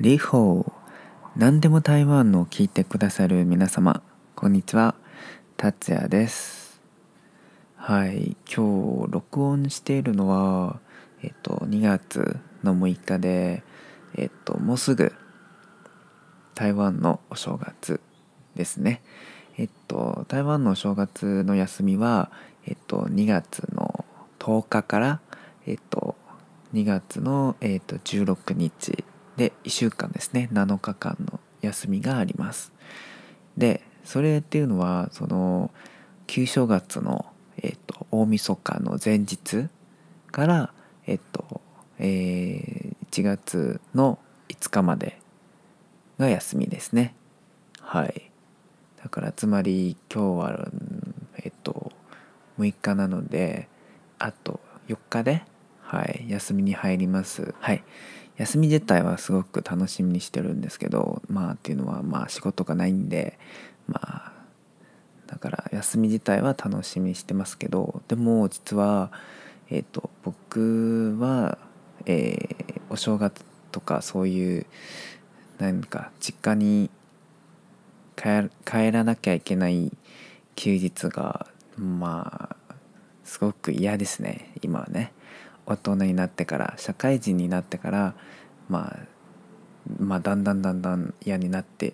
[0.00, 0.72] リホー。
[1.34, 4.00] 何でも台湾の聞いてくださる皆様
[4.36, 4.94] こんにちは。
[5.56, 6.80] 達也です。
[7.74, 8.36] はい。
[8.48, 10.78] 今日録音しているのは
[11.24, 13.64] えっと2月の6日で
[14.14, 15.12] えっともうすぐ
[16.54, 18.00] 台湾のお正月
[18.54, 19.02] ですね。
[19.56, 22.30] えっと台湾のお正月の休みは
[22.68, 24.04] えっと2月の
[24.38, 25.20] 10日から
[25.66, 26.14] えっと
[26.72, 29.04] 2月の、えーと、16日
[29.38, 32.72] で1週間ですね7日間の休みがあります
[33.56, 35.70] でそれっていうのはその
[36.26, 37.24] 旧正月の、
[37.56, 39.68] えーと、大晦日の前日
[40.30, 40.72] から
[41.06, 41.60] えっ、ー、と、
[41.98, 45.20] えー、1月の5日まで
[46.18, 47.14] が休みですね
[47.80, 48.30] はい
[49.02, 50.68] だからつまり今日は
[51.36, 51.92] えっ、ー、と
[52.58, 53.68] 6日なので
[54.18, 55.44] あと4日で
[55.88, 57.54] はい、休みに入ります。
[57.60, 57.82] はい。
[58.38, 63.38] 休み自体はすごく楽しみにしてるんですけど、まあっていうのはまあ仕事がないんで、
[63.88, 64.32] まあ
[65.26, 69.10] だから休み自体は楽しみにしてますけど、でも実は
[69.70, 71.58] えっ、ー、と僕は、
[72.06, 74.66] えー、お正月とかそういう
[75.58, 76.90] 何か実家に
[78.16, 79.92] 帰らなきゃいけない
[80.54, 82.74] 休日がまあ
[83.24, 85.12] すごく嫌ですね今はね。
[85.68, 88.14] 大人になってから社会人になってから、
[88.70, 88.98] まあ、
[90.00, 91.92] まあだんだんだんだん嫌になって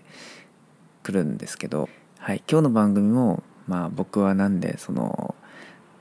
[1.03, 5.35] くるんですけど、はい、今日の番組も、まあ、僕はなんでその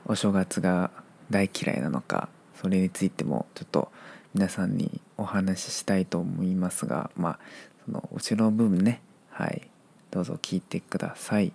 [0.06, 0.92] お正月が
[1.30, 2.28] 大嫌いなのか
[2.60, 3.90] それについてもちょっと
[4.34, 7.38] 皆さんにお話ししたいと思いますがまあ
[7.86, 9.68] その後ろの部分ねはい
[10.12, 11.52] どうぞ聞いてください。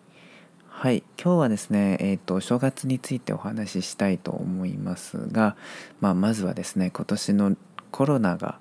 [0.82, 5.58] はい、今日はですね、えーと、正月についてお話ししたいと思いますが、
[6.00, 7.58] まあ、まずはですね今年の
[7.92, 8.60] コロナが、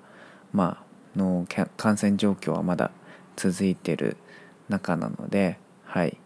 [0.51, 0.83] ま
[1.15, 1.47] あの
[1.77, 2.91] 感染状況はまだ
[3.37, 4.17] 続いてる
[4.67, 6.17] 中なので、はい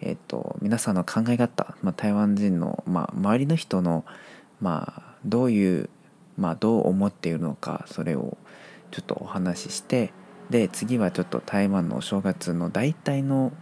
[0.00, 4.04] えーと、皆さんの考え方、まあ、台湾人の、まあ、周りの人の、
[4.60, 5.88] まあ、どういう、
[6.36, 8.36] まあ、どう思っているのかそれを
[8.90, 10.12] ちょっとお話しして
[10.50, 13.52] で次はちょっと台湾のお正月の大体の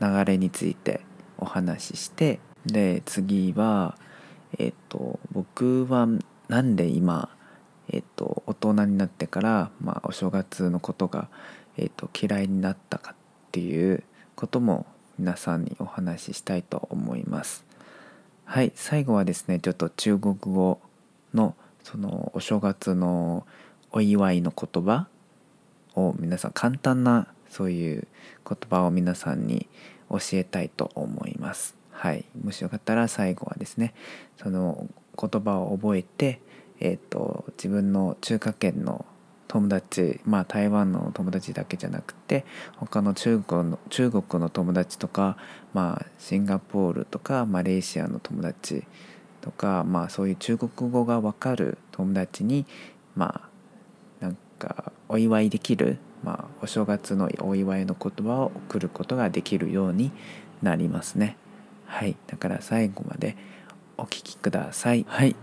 [0.00, 1.08] 流れについて
[1.40, 3.96] お話ししてで次は
[4.58, 6.06] えっと僕は
[6.48, 7.28] なんで今
[7.90, 11.28] えっと大人になってから、まあ、お正月のことが、
[11.76, 13.14] えっと、嫌いになったかっ
[13.52, 14.04] ていう
[14.36, 14.86] ことも
[15.18, 17.64] 皆さんにお話ししたいと思います。
[18.44, 20.80] はい最後はですねちょっと中国語
[21.34, 23.46] のそのお正月の
[23.92, 25.08] お祝いの言葉
[25.94, 28.08] を皆さん簡単なそういう
[28.48, 29.68] 言葉を皆さんに
[30.10, 31.76] 教えたいと思います。
[31.90, 33.92] はい、もしよかったら最後はですね
[34.42, 34.88] その
[35.20, 36.40] 言葉を覚えて、
[36.80, 39.04] えーと、自分の中華圏の
[39.48, 45.36] 友達まあ台湾の友達だけじゃなくて他の中国の中国の友達とか、
[45.74, 48.84] まあ、シンガポールとかマレーシアの友達
[49.40, 52.64] とか、まあ、そういう中国語が分かる友達に
[53.16, 53.42] ま
[54.20, 60.12] あなんかお祝いできるまあ、お正月のお祝いの言葉を送ることができるように
[60.62, 61.36] なりますね。
[61.86, 62.16] はい。
[62.26, 63.36] だから最後まで
[63.96, 65.06] お聴きください。
[65.08, 65.34] はい。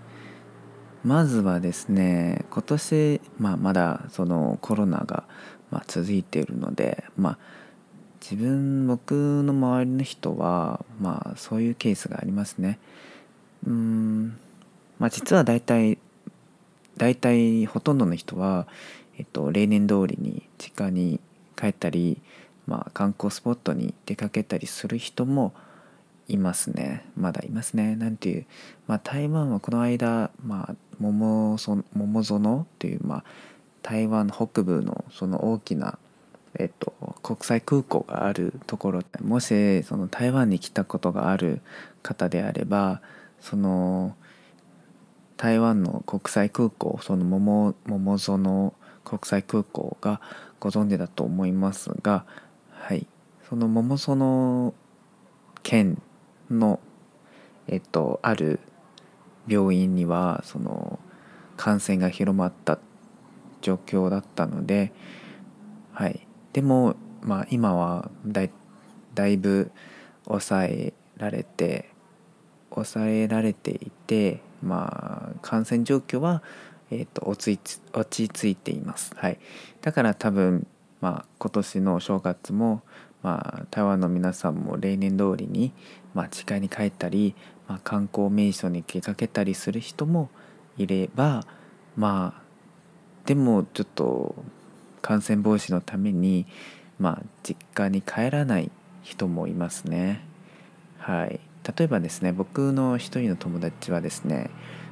[1.03, 5.23] まずはですね、今年、まあ、まだそのコロナが、
[5.71, 7.37] まあ、続いているので、まあ、
[8.21, 12.79] 自分、僕の周りの人は、まあ、そういうケースがありますね。
[13.65, 14.37] うん、
[14.99, 15.97] まあ、実は大体、
[16.97, 18.67] 大体ほとんどの人は、
[19.17, 21.19] えっと、例年通りに実家に
[21.55, 22.21] 帰ったり、
[22.67, 25.53] まあ、観光スポットに出かけたりする人も
[26.27, 27.05] いますね。
[27.15, 27.95] まだいますね。
[27.95, 28.45] なんていう、
[28.87, 33.23] まあ、台湾はこの間、まあ、桃そ桃園っていう、まあ、
[33.81, 35.97] 台湾北部のその大きな、
[36.59, 36.91] えっと、
[37.23, 39.01] 国際空港があるところ。
[39.21, 41.61] もしその台湾に来たことがある
[42.03, 43.01] 方であれば
[43.39, 44.15] その
[45.37, 48.73] 台湾の国際空港その桃桃園
[49.07, 50.19] 国際空港が
[50.59, 52.25] ご存知だと思いますが、
[52.71, 53.07] はい、
[53.47, 54.73] その桃園
[55.63, 56.01] 県
[56.49, 56.81] の、
[57.67, 58.59] えっと、ある
[59.47, 60.99] 病院にはその
[61.55, 62.79] 感染が広まった
[63.61, 64.91] 状況だったので、
[65.93, 68.41] はい、でも、まあ、今はだ
[69.15, 69.71] だいぶ
[70.25, 71.89] 抑えられて
[72.71, 76.43] 抑えられていて、まあ、感染状況は
[76.91, 79.39] えーと、落ち落ち着いています、はい、
[79.81, 80.67] だから多分、
[81.01, 82.81] まあ、今年のお正月も、
[83.23, 85.73] まあ、台湾の皆さんも例年通りに、
[86.13, 87.35] まあ、実家に帰ったり、
[87.67, 90.29] まあ、観光名所に出かけたりする人も
[90.77, 91.45] いれば
[91.95, 92.47] まあ
[93.25, 94.35] でもちょっと
[95.01, 96.45] 感染防止のために、
[96.99, 98.71] まあ、実家に帰らない
[99.03, 100.21] 人もいますね。
[100.97, 101.39] はい、
[101.77, 104.49] 例えばですね僕の一人の友達はですね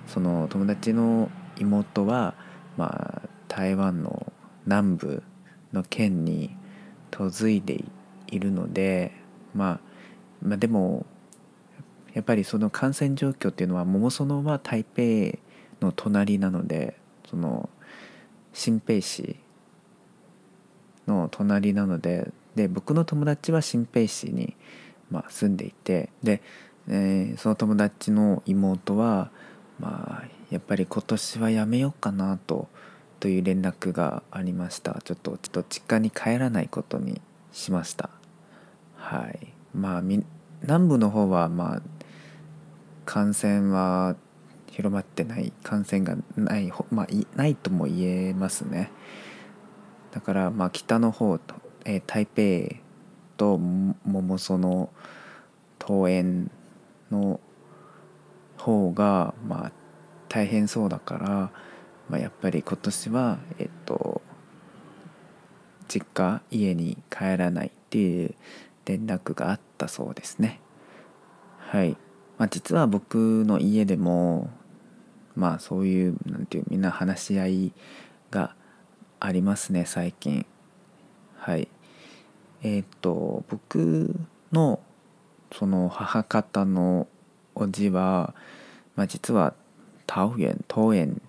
[0.07, 2.35] その友達の妹は、
[2.77, 4.31] まあ、台湾の
[4.65, 5.23] 南部
[5.73, 6.55] の県に
[7.17, 7.83] 嫁いで
[8.27, 9.11] いるので、
[9.53, 9.79] まあ、
[10.41, 11.05] まあでも
[12.13, 15.37] やっぱりその感染状況っていうのは桃園は台北
[15.85, 16.97] の隣なので
[17.29, 17.69] その
[18.53, 19.35] 新北市
[21.07, 24.55] の隣なのでで僕の友達は新北市に、
[25.11, 26.41] まあ、住んでいてで、
[26.87, 29.29] えー、その友達の妹は、
[29.79, 32.67] まあ、やっぱり今年はやめようかなと
[33.19, 35.01] という連絡がありました。
[35.03, 37.21] ちょっとちょっと実家に帰らないことに
[37.51, 38.09] しました。
[38.97, 39.47] はい。
[39.73, 41.81] まあ南部の方はまあ
[43.05, 44.15] 感染は
[44.71, 48.91] 広まってない感染がない、まあ、ないとも言えますね。
[50.11, 51.55] だからまあ北の方と、
[51.85, 52.75] えー、台北
[53.37, 54.89] と桃園
[55.87, 56.51] 桃園
[57.11, 57.39] の
[58.57, 59.71] 方がまあ
[60.35, 61.27] 大変そうだから、
[62.09, 64.21] まあ、やっぱり今年はえっと
[65.87, 68.35] 実家家に帰らないっていう
[68.83, 70.59] 連絡があったそうですね。
[71.57, 71.95] はい。
[72.37, 74.49] まあ、実は僕の家でも
[75.37, 77.73] まあそういうなんていうみんな話し合い
[78.29, 78.55] が
[79.21, 80.45] ありますね最近。
[81.37, 81.69] はい。
[82.61, 84.13] えっ、と僕
[84.51, 84.81] の
[85.53, 87.07] その母方の
[87.53, 88.35] おじは、
[88.97, 89.53] まあ、実は
[90.07, 91.21] 桃園桃園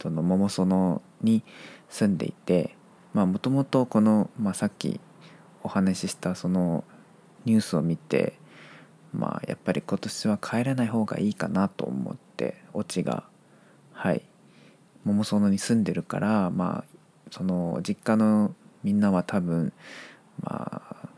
[0.00, 1.42] その桃園に
[1.88, 2.76] 住んでいて
[3.14, 5.00] もともとこの、まあ、さっき
[5.62, 6.84] お話ししたその
[7.44, 8.34] ニュースを見て
[9.12, 13.24] まあやっぱり今年は帰らない方がいいかなと思ってオチが
[13.92, 14.22] はい
[15.04, 16.98] 桃園に住んでるからまあ
[17.30, 19.72] その実家のみんなは多分
[20.42, 21.08] まあ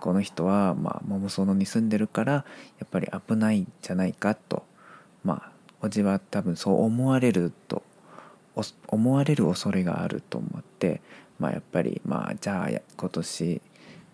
[0.00, 2.44] この人はまあ桃園に住んでるからや
[2.84, 4.64] っぱり危ないんじゃないかと
[5.24, 5.49] まあ
[5.82, 7.82] おじは多分そう思われると
[8.88, 11.00] 思われる恐れがあると思って
[11.38, 13.62] まあやっぱりまあじゃあ今年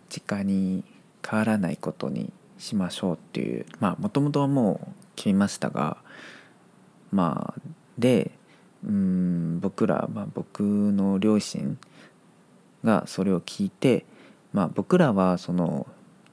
[0.08, 0.84] 実家に
[1.22, 5.96] 帰らないことにしましょうっていうまあもともとはもう決めましたが
[7.10, 7.60] まあ
[7.98, 8.30] で
[8.84, 11.78] うん僕ら、まあ、僕の両親
[12.84, 14.04] がそれを聞いて、
[14.52, 15.86] まあ、僕らはその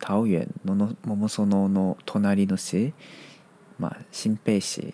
[0.07, 2.93] 桃園の桃園の隣の市、
[3.79, 4.93] まあ、新平市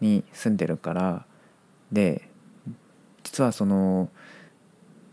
[0.00, 1.26] に住んでるから
[1.92, 2.28] で
[3.22, 4.08] 実はその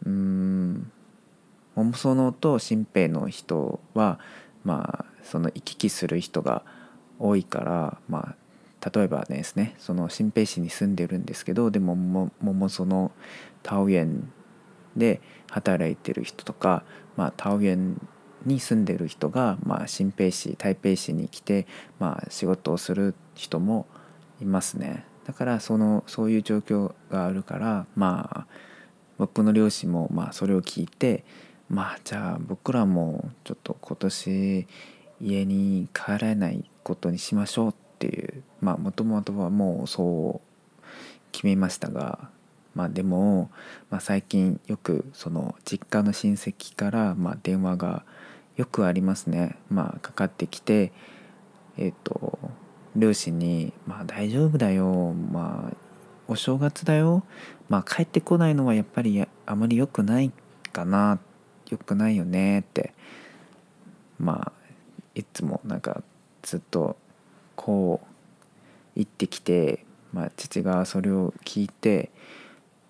[0.06, 0.92] うん
[1.76, 4.20] 桃園と新平の人は
[4.64, 6.64] まあその行き来する人が
[7.20, 8.36] 多いからまあ
[8.90, 13.12] 例えばですねその新平市に住んでるんですけどでもももその
[13.68, 14.32] 桃園
[14.96, 16.84] で働いてる人とか、
[17.16, 18.00] まあ、桃園
[18.46, 21.66] に住んでる人が、まあ、新平市台北市に来て、
[22.00, 23.88] まあ、仕事をする人も
[24.44, 25.06] いますね。
[25.26, 28.48] だからそのそういう状況があるからまあ
[29.18, 31.24] 僕の両親もまあそれを聞いて
[31.70, 34.68] まあじゃあ僕らもちょっと今年
[35.22, 40.84] 家に帰らないことにしましょうっていうまあもともとはもうそう
[41.32, 42.30] 決めましたが
[42.76, 43.50] まあでも、
[43.90, 48.04] まあ、最近よくその実家の親戚からまあ電話が
[48.58, 49.58] よくありますね。
[49.70, 50.92] まあかかってきて
[51.78, 52.38] えっ、ー、と
[52.96, 55.14] 両親に「まあ大丈夫だよ。
[55.14, 55.76] まあ
[56.28, 57.24] お正月だよ。
[57.70, 60.32] まあ帰ってこないのはやっぱりあまり良くない
[60.72, 61.20] かな。
[61.70, 62.94] 良くないよね」って。
[64.20, 64.52] まあ
[65.16, 66.04] いつもなんか
[66.42, 66.98] ずっと
[67.56, 68.08] こう
[68.96, 72.12] 言ってきて、まあ、父がそれを聞いて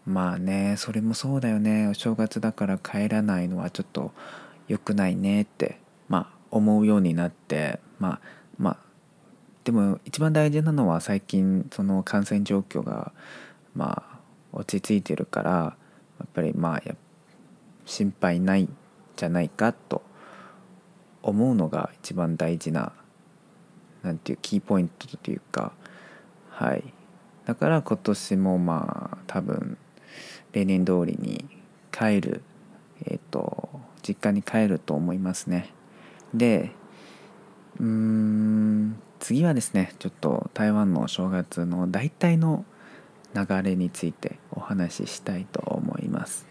[0.05, 1.87] まあねそれもそうだよね。
[1.87, 4.11] お正月だから帰らないのはちょっと
[4.67, 5.79] 良くないねって
[6.09, 8.21] まあ思うようになってまあ
[8.57, 8.77] まあ
[9.63, 13.13] でも一番大事なのは最近その感染状況が
[13.75, 14.19] まあ
[14.51, 15.51] 落ち着いてるから
[16.19, 16.81] やっぱりまあ
[17.85, 18.67] 心配ない
[19.15, 20.03] じゃないかと
[21.21, 22.91] 思うのが一番大事な
[24.01, 25.73] なんていうキーポイントというか
[26.49, 26.93] はい。
[27.45, 29.77] だから今年もまあ多分
[30.51, 31.45] 例年通りに
[31.91, 32.41] 帰る
[33.05, 33.69] えっ、ー、と
[34.01, 35.73] 実家に帰ると思いますね。
[36.33, 36.71] で
[37.79, 42.65] うーん次はですねちょっと台湾の正月の大体の
[43.33, 46.45] 流れについてお話ししたいと思います。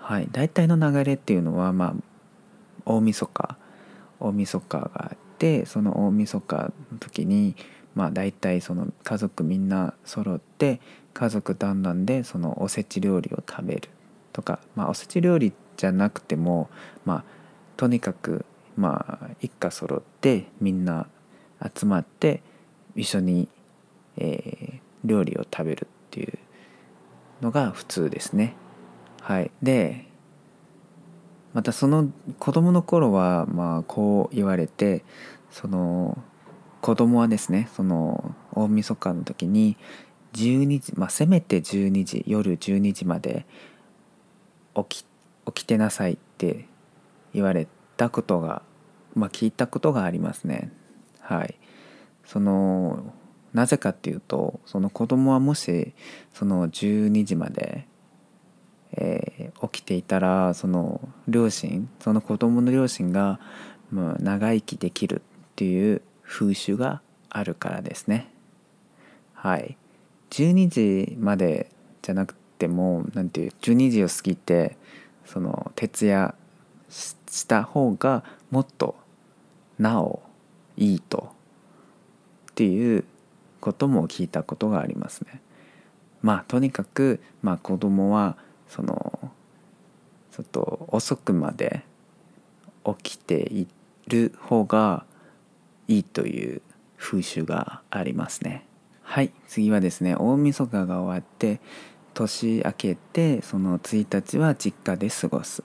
[0.00, 0.28] はい。
[0.32, 1.94] 大体の流れっていうのはまあ
[2.84, 3.56] 大晦日。
[4.18, 7.54] 大晦日があってその大晦日の時に
[7.94, 10.80] まあ大体その家族みんな揃って
[11.14, 13.88] 家族団らんでそのおせち料理を食べる
[14.32, 16.70] とか、まあ、おせち料理じゃなくても、
[17.04, 17.24] まあ、
[17.76, 18.44] とにかく、
[18.76, 21.06] まあ、一家揃ってみんな
[21.62, 22.42] 集まって
[22.94, 23.48] 一緒に、
[24.16, 26.38] えー、料理を食べるっていう
[27.40, 28.54] のが普通ですね。
[29.20, 30.06] はい、で
[31.54, 35.04] またその子供の頃はまあこう言われて
[35.50, 36.18] その
[36.80, 39.76] 子供はですねその大晦日の時に
[40.34, 43.46] 12時まあせめて12時夜12時まで
[44.74, 45.06] 起き
[45.46, 46.66] 起きてなさいって
[47.34, 48.62] 言われたことが
[49.14, 50.70] まあ聞いたことがありますね
[51.28, 51.54] はい。
[52.24, 53.12] その
[53.52, 55.92] なぜかっていうとその子供はもし
[56.32, 57.86] その12時まで、
[58.92, 63.40] えー、起きていたらその両親その子供の両親が
[63.90, 65.22] もう長生きできるっ
[65.56, 68.32] ていう風習があるからですね。
[69.34, 69.76] はい。
[70.30, 71.70] 12時まで
[72.00, 74.78] じゃなくても何ていう12時を過ぎて
[75.26, 76.34] その徹夜
[76.88, 78.96] した方がもっと
[79.78, 80.22] なお
[80.78, 81.28] いいと
[82.50, 83.04] っていう
[83.60, 85.42] ことも聞いたことがありますね。
[86.22, 88.36] まあとにかく、まあ、子供は
[88.68, 89.30] その
[90.32, 91.82] ちょっと遅くまで
[92.84, 93.66] 起きてい
[94.06, 95.04] る方が
[95.88, 96.62] いいという
[96.96, 98.64] 風習がありますね。
[99.02, 101.60] はい次はですね大晦日が終わって
[102.14, 105.62] 年明けてその1日は実家で過ごす。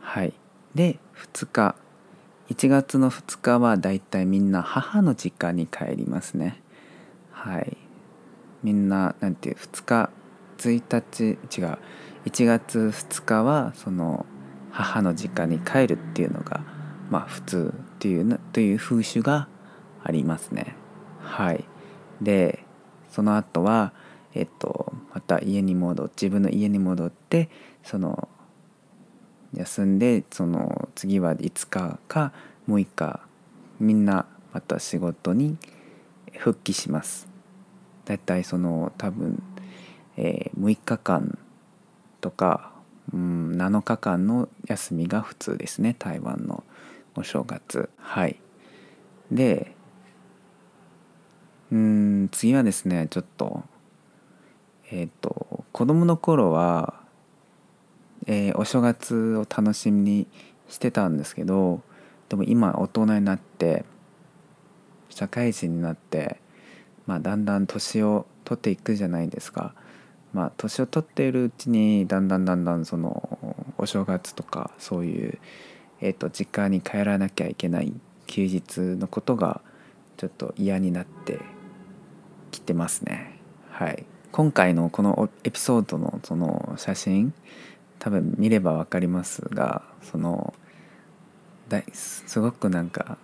[0.00, 0.34] はい
[0.74, 0.98] で
[1.32, 1.76] 2日
[2.50, 6.60] 1月の2日はだいたいみんな母の実家に帰りますね。
[7.30, 7.76] はい。
[8.62, 10.10] みんななんていう2日
[10.58, 11.78] 1日違う。
[12.26, 14.26] 1月2日はその
[14.70, 16.60] 母の実家に帰るっていうのが
[17.10, 19.48] まあ普通っていうという風習が
[20.02, 20.76] ありますね。
[21.20, 21.64] はい。
[22.20, 22.64] で
[23.10, 23.92] その後は
[24.34, 27.48] えっとまた家に戻自分の家に戻って
[27.82, 28.28] その
[29.56, 32.32] 休んでその次は5日か
[32.68, 33.20] 6日
[33.80, 35.56] みんなまた仕事に
[36.36, 37.28] 復帰します。
[38.04, 39.42] だいたいその多分、
[40.16, 41.38] えー、6日間
[42.20, 42.72] とか、
[43.12, 45.94] うん、7日間の休みが普通ですね。
[45.98, 46.64] 台湾の
[47.16, 47.88] お正月。
[47.96, 48.38] はい。
[49.30, 49.74] で
[51.72, 53.64] うん次はですねちょっと
[54.90, 57.03] えっ、ー、と子供の頃は、
[58.26, 60.26] えー、お正月を楽しみに
[60.68, 61.82] してたんですけど
[62.28, 63.84] でも今大人になって
[65.10, 66.38] 社会人になって
[67.06, 69.74] まあ、だんだん年を取っていくじゃないですか。
[70.32, 73.38] まあ、年を取っているうちにだんだんだんだんその
[73.78, 75.38] お正月とかそういう、
[76.00, 77.92] えー、と実家に帰らなきゃいけない
[78.26, 79.60] 休日のことが
[80.16, 81.38] ちょっと嫌になって
[82.50, 83.38] きてますね。
[83.70, 87.32] はい、今回のこのエピソードのその写真
[88.04, 90.52] 多分見れば分かりますがその
[91.70, 93.16] だすごくなんか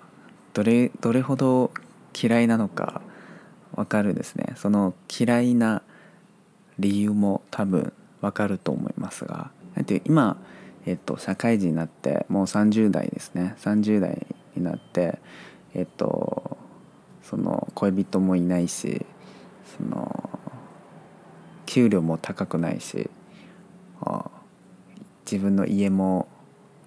[0.54, 1.70] どれどれほど
[2.18, 3.02] 嫌いなのか
[3.72, 4.54] わかるですね。
[4.56, 5.82] その嫌いな
[6.78, 9.50] 理由も多分わかると思いますが。
[10.06, 10.38] 今、
[10.86, 13.56] えっと、社会人になってもう30代ですね。
[13.58, 15.18] 30代になって
[15.74, 16.56] えっと
[17.22, 19.04] その恋人もいないし
[19.76, 20.30] その
[21.66, 23.09] 給料も高くないし
[25.30, 26.26] 自分の家も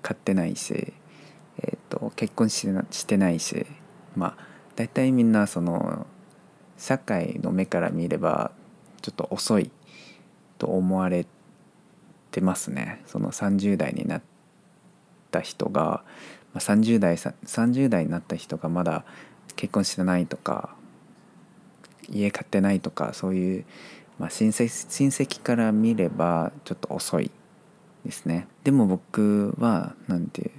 [0.01, 0.93] 買ってないし、
[1.59, 3.65] えっと、結婚してないし
[4.15, 4.37] まあ
[4.75, 6.05] 大体みんなその
[6.77, 8.51] 社会の目から見れば
[9.01, 9.71] ちょっと遅い
[10.57, 11.25] と思われ
[12.31, 13.01] てますね。
[13.05, 14.21] その30代になっ
[15.31, 16.03] た人が
[16.55, 19.05] 30代30代になった人がまだ
[19.55, 20.75] 結婚してないとか
[22.09, 23.65] 家買ってないとかそういう、
[24.19, 27.31] まあ、親戚親戚から見ればちょっと遅い。
[28.05, 30.51] ですねでも僕はなんて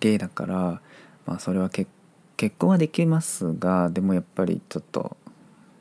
[0.00, 0.80] ゲイだから、
[1.26, 1.88] まあ、それは結
[2.58, 5.16] 婚はできますがでもやっぱりちょっと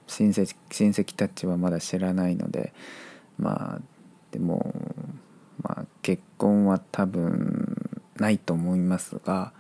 [0.07, 2.73] 親戚親戚たちはまだ知らないので
[3.37, 3.81] まあ
[4.31, 4.73] でも、
[5.61, 9.53] まあ、結婚は多分ないと思いますが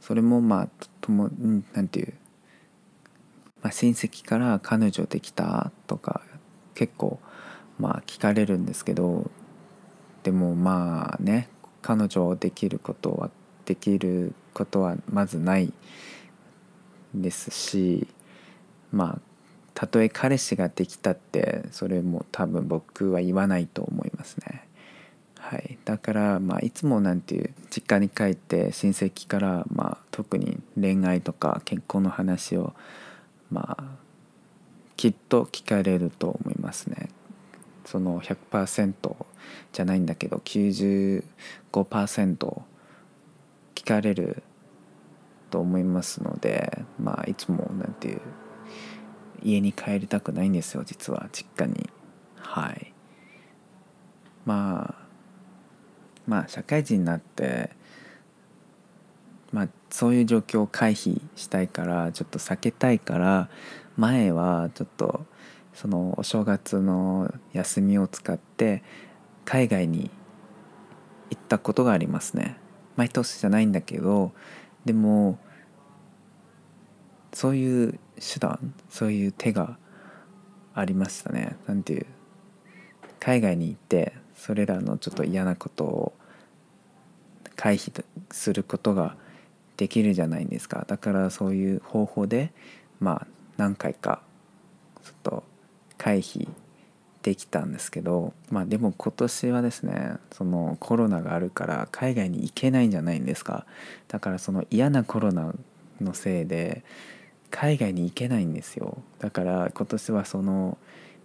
[0.00, 0.68] それもまあ
[1.00, 1.30] とも
[1.72, 2.14] なんていう、
[3.62, 6.22] まあ、親戚から「彼女できた?」とか
[6.74, 7.20] 結構
[7.78, 9.30] まあ聞かれるんですけど
[10.22, 11.48] でもまあね
[11.82, 13.30] 彼女をできることは
[13.64, 15.72] できることはまずない
[17.14, 18.06] ですし
[18.92, 19.20] まあ
[19.74, 24.66] たとえ彼氏ができたってそれも多分僕は言わないと思いますね。
[25.38, 32.74] はい、だから、まあ、いつもなんていう実家に帰って親戚から、まあ、特に恋愛とか結婚の話を、
[33.50, 33.84] まあ、
[34.96, 37.08] きっと聞かれると思いますね。
[37.90, 39.16] その100%
[39.72, 41.24] じゃないんだけど95%
[43.74, 44.44] 聞かれる
[45.50, 48.20] と思いますのでまあいつもなんていう
[49.42, 51.90] 家に帰りたくないんですよ実は実家に。
[52.36, 52.94] はい。
[54.44, 55.06] まあ
[56.28, 57.70] まあ社会人になって
[59.50, 63.48] まあそういう状況を回避したいからちょっと避けたいから
[63.96, 65.26] 前はちょっと
[65.74, 68.82] そのお正月の休みを使って
[69.44, 70.10] 海外に
[71.30, 72.56] 行ったことがありますね。
[72.96, 74.32] 毎年じゃないんだけど
[74.84, 75.38] でも
[77.32, 79.78] そういう手段そういう手が
[80.74, 81.56] ありましたね。
[81.66, 82.06] なんていう
[83.18, 86.12] 海外に行ってそれらのちょっと嫌なことを
[87.56, 89.16] 回避することが
[89.76, 90.84] できるじゃないですか。
[90.86, 92.52] だからそういう方法で
[92.98, 94.22] まあ何回か
[95.02, 95.49] ちょっと
[96.00, 96.48] 回避
[97.22, 103.66] できたんですけどまあでも今年はですねそのコロナがあるから海外に行けないんじゃないんですか。
[104.08, 105.54] だからその嫌なコロナ
[106.00, 106.82] のせいで
[107.50, 109.02] 海外に行けないんですよ。
[109.18, 110.78] だから今年はその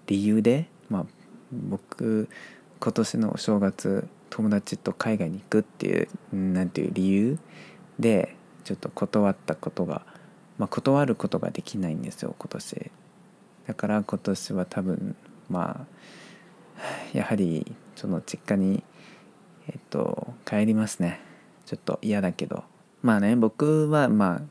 [0.08, 1.06] 理由でまあ
[1.54, 2.28] 僕
[2.82, 7.40] 今年のお正月友達と海外に行くっていう何ていう理由
[7.98, 10.06] でちょっと断ったことが、
[10.58, 12.92] まあ、断ることができないんですよ今年。
[13.68, 15.16] だから今年は多分
[15.50, 18.84] まあやはりその実家に
[19.68, 21.20] えっと帰りますね。
[21.66, 22.64] ちょっと嫌だけど。
[23.02, 24.42] まあね僕はまあ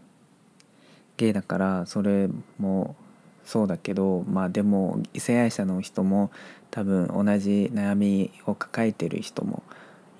[1.16, 2.28] ゲイだからそれ
[2.58, 2.96] も
[3.44, 6.30] そうだけどまあでも異性愛者の人も
[6.70, 9.62] 多分同じ悩みを抱えてる人も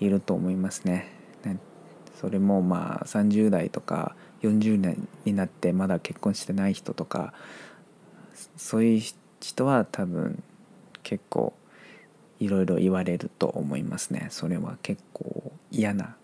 [0.01, 1.11] いると思いますね。
[1.45, 1.59] ね。
[2.21, 7.33] それもまあ30代とか40年になってまだ結婚してない人とか
[8.57, 9.03] そういう
[9.41, 10.43] 人は多分
[11.03, 11.53] 結構
[12.41, 14.29] いろいろ言われると思いますね。
[14.31, 16.17] それは結構嫌な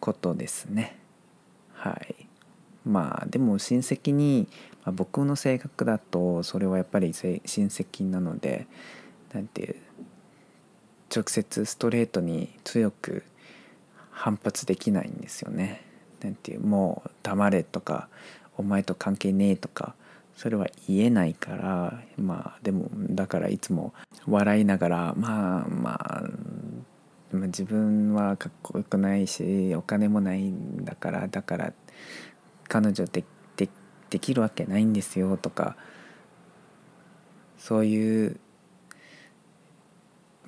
[0.00, 0.98] ことですね。
[1.74, 2.26] はい。
[2.84, 4.48] まあでも親戚に、
[4.84, 8.66] まあ、僕の性格だとそれはやっぱり親戚なので
[9.34, 9.76] なんていう
[11.14, 13.24] 直接ストレートに強く
[14.10, 15.82] 反発できないんですよね。
[16.22, 18.08] なんていうもう黙れとか
[18.56, 19.94] お前と関係ねえとか
[20.36, 23.92] それは言えないからまあでもだからいつも
[24.26, 26.24] 笑いながらまあまあ
[27.32, 31.72] 自分はかっこよくないしお金もないんだからだから
[32.68, 33.24] 彼女で
[33.56, 33.68] で
[34.08, 35.76] できるわけないんですよとか
[37.58, 38.40] そういう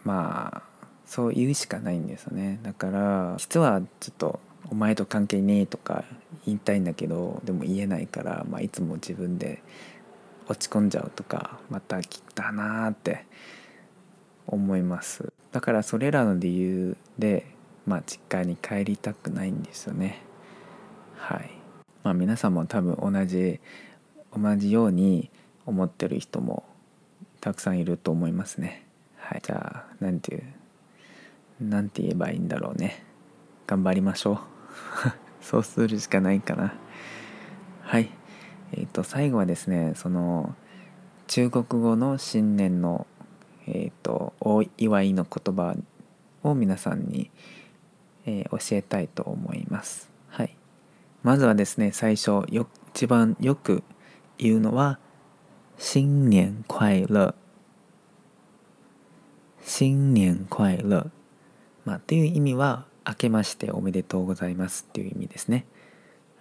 [0.04, 0.72] まあ
[1.06, 2.58] そう言うしかないんですよね。
[2.62, 4.40] だから実はちょっと
[4.70, 6.04] 「お前と関係ねえ」とか
[6.46, 9.62] 言いたいんだけどでも言えないから、まあ、いつも自分で
[10.48, 13.26] 落ち込んじゃうとかまた来たなって
[14.46, 17.46] 思いますだからそれらの理由で
[17.86, 20.22] まあ実家に帰りたくないんですよね
[21.16, 21.62] はい
[22.02, 23.60] まあ、皆さんも多分同じ
[24.36, 25.30] 同じように
[25.66, 26.64] 思ってる人も
[27.40, 28.86] たくさんいると思いますね。
[29.16, 30.54] はい、じゃあ何て言
[31.60, 33.04] う何て言えばいいんだろうね。
[33.66, 34.38] 頑張りましょう。
[35.42, 36.72] そうするしかないかな。
[37.82, 38.08] はい。
[38.72, 40.54] えっ、ー、と最後はですねその
[41.26, 43.06] 中国語の新年の
[43.66, 45.74] えっ、ー、とお祝いの言葉
[46.42, 47.30] を皆さんに、
[48.24, 50.10] えー、教えたいと思います。
[50.28, 50.56] はい。
[51.22, 53.82] まずはですね最初よ一番よく
[54.38, 54.98] 言うのは
[55.78, 57.34] 「新年快乐」
[59.62, 61.10] 「新年快乐」
[61.84, 65.66] まあっていう意味は「明けましておめでとうございます」っていう意味ですね。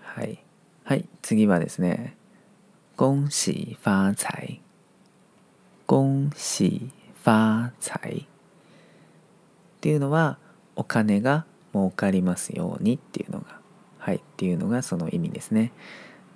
[0.01, 0.43] はい。
[0.83, 1.07] はい。
[1.21, 2.15] 次はですね
[2.97, 4.61] 「恭喜发財」
[5.87, 6.91] 「恭喜
[7.23, 8.27] 发財」っ
[9.81, 10.37] ていうのは
[10.75, 13.61] お金が儲かりますようにっていうのが。
[14.01, 15.71] はい、っていうのがその意味ですね。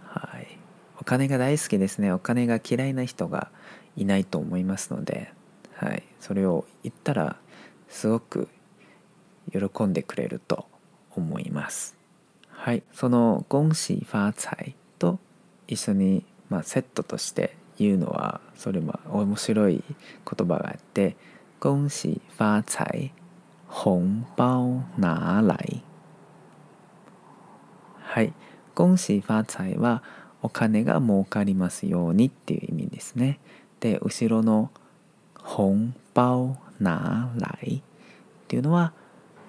[0.04, 0.60] はい、
[1.02, 2.12] お金が大好きですね。
[2.12, 3.50] お金が嫌いな人が
[3.98, 5.34] いないと思いますので、
[5.74, 7.38] はい、それを言ったら
[7.90, 8.50] すごく
[9.52, 10.66] 喜んでくれると
[11.16, 11.96] 思います。
[12.50, 15.20] はい、その「恭喜ファーツァイ」と
[15.68, 21.16] 一緒に、まあ、セットとして言うのはそれも面白い言葉があって
[21.60, 23.12] 「恭喜ファーツァイ
[23.70, 25.84] 紅包拿来」
[28.02, 28.34] はい。
[28.76, 30.04] 恭喜发財は
[30.42, 33.40] お金が儲かりますようにっていう意味ですね。
[33.80, 34.70] で、後ろの
[35.40, 37.82] 本包拿来っ
[38.48, 38.94] ていうのは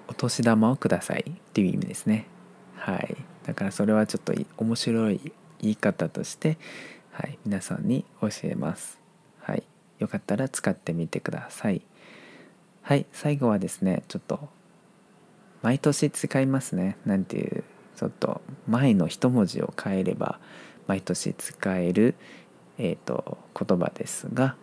[0.07, 2.25] お年玉をくださいっていう意味ですね。
[2.75, 3.15] はい。
[3.45, 6.57] だからそれはちょっと面白い言い方として、
[7.11, 8.99] はい、皆さんに教えます。
[9.39, 9.63] はい。
[9.99, 11.81] よかったら使ってみてください。
[12.87, 14.47] はい最後はですねちょっと
[15.61, 17.65] 毎年使いますねなんていう
[17.97, 20.39] ちょっと前の一文字を変えれば
[20.87, 22.15] 毎年使える、
[22.77, 24.55] えーと、言葉ですが、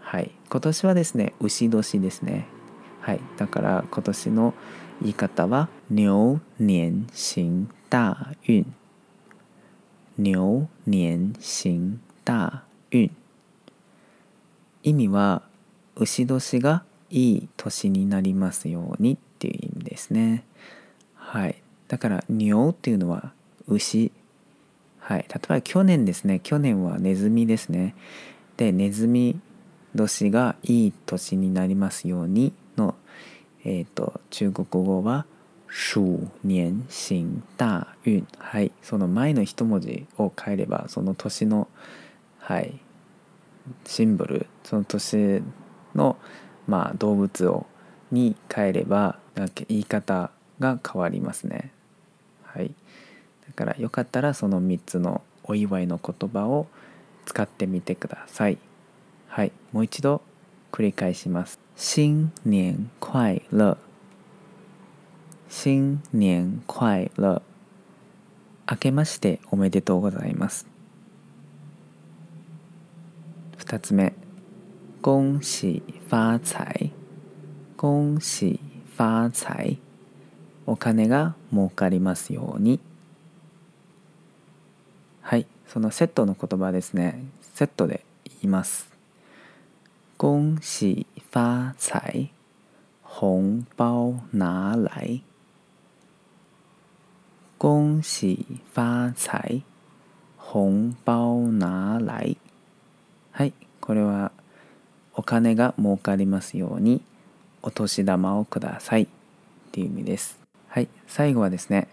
[0.00, 2.48] はい、今年はですね牛年ですね、
[3.00, 4.54] はい、だから今年の
[5.00, 8.74] 言い方は牛年行大運
[10.18, 13.10] 牛年行大運
[14.82, 15.42] 意味は
[15.96, 20.44] 牛年がいい年になりますようにっていう意味ですね。
[21.14, 21.62] はい。
[21.88, 23.32] だから牛っていうのは
[23.66, 24.12] 牛。
[24.98, 25.26] はい。
[25.28, 26.40] 例えば去年ですね。
[26.40, 27.94] 去年はネズミですね。
[28.56, 29.38] でネズミ
[29.94, 32.52] 年がいい年になりますように
[33.64, 35.26] の、えーと、中国語は
[35.68, 41.68] 鼠年行大運はいその前の一文字を変えればその年の
[42.38, 42.80] はい
[43.84, 45.42] シンボルその年
[45.94, 46.16] の
[46.66, 47.66] まあ動物を
[48.10, 51.70] に変えればなんか言い方が変わりますね。
[52.42, 52.72] はい、
[53.46, 56.66] だからよかったらその3つのお祝いの言葉を
[57.26, 58.58] 使ってみてください。
[59.28, 60.22] はい、もう一度
[60.72, 61.67] 繰り返します。
[61.80, 63.78] 新年快乐。
[65.48, 67.40] 新年快乐。
[68.68, 70.66] 明けましておめでとうございます。
[73.58, 74.12] 2つ目。
[75.02, 76.90] 恭喜发財
[77.76, 78.58] 恭喜
[78.96, 79.78] 发財
[80.66, 82.80] お金が儲かりますように。
[85.20, 85.46] はい。
[85.68, 87.22] そのセットの言葉ですね。
[87.54, 88.97] セットで言います。
[90.18, 92.30] 恭喜发財
[93.04, 95.20] 紅包拿来。
[97.56, 99.62] 恭喜发財
[100.36, 102.36] 紅包拿来。
[103.30, 104.32] はいこれは
[105.14, 107.00] お金が儲かりますように
[107.62, 109.04] お年玉をください。
[109.04, 109.06] っ
[109.70, 110.40] ていう意味です。
[110.66, 111.86] はい最後はですね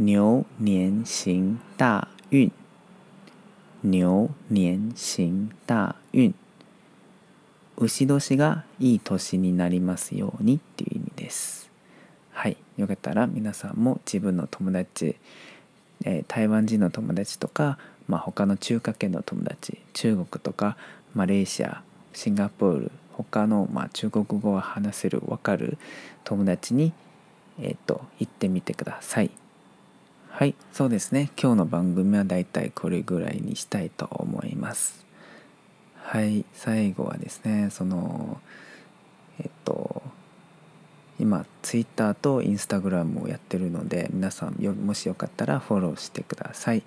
[0.00, 2.50] 牛年行大運。
[3.84, 6.34] 牛年行大運。
[7.80, 11.70] 牛年がいい年になりますようにっていう意味です。
[12.32, 12.56] はい。
[12.76, 15.16] よかったら皆さんも自分の友達、
[16.04, 20.76] えー、台湾人の友達とか、まあ、他の中華圏の友達中国とか
[21.14, 25.78] マレーシアシンガポール他の、まあ、中国語を話せる分かる
[26.24, 26.92] 友達に、
[27.60, 29.30] えーと、行ってみてください。
[30.30, 30.54] はい。
[30.72, 31.30] そうですね。
[31.40, 35.07] 今日の番組はだいたいこれぐらいにしたいと思います。
[36.10, 38.40] はい最後はですねその
[39.38, 40.02] えっ、と
[41.20, 46.82] 今ツイッターとインスタグラムをやってるので皆さんよもしよかったらフォローしてください。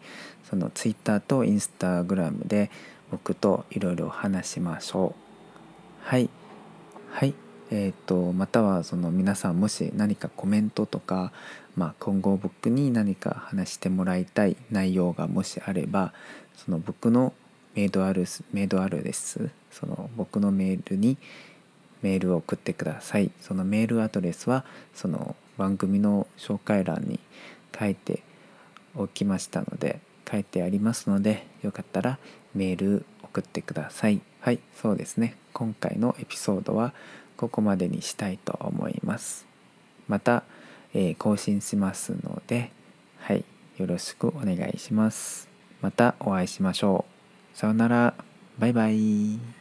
[0.49, 2.71] そのツイッターとインスタグラムで
[3.11, 6.07] 僕といろいろ話しましょう。
[6.07, 6.27] はい。
[7.11, 7.35] はい。
[7.69, 11.31] えーと、またはその皆さんもし何かコメントとか、
[11.77, 16.11] まあ、今後僕に何か話してもらいたい内容がもしあれば
[16.55, 17.33] その僕の
[17.75, 19.49] メイドアルメイドアルです。
[19.71, 21.17] その僕のメールに
[22.01, 23.31] メールを送ってください。
[23.41, 27.19] そのメールアドレスはその番組の紹介欄に
[27.77, 28.23] 書いて
[28.95, 32.17] おきましたので書いてありますのでよかったら
[32.53, 34.21] メール送ってください。
[34.41, 35.35] はいそうですね。
[35.53, 36.93] 今回のエピソードは
[37.37, 39.45] ここまでにしたいと思います。
[40.07, 40.43] また、
[40.93, 42.71] えー、更新しますので
[43.19, 43.45] はい
[43.77, 45.47] よろしくお願いします。
[45.81, 47.10] またお会いしましょう。
[47.53, 48.13] さよなら。
[48.59, 49.60] バイバイ。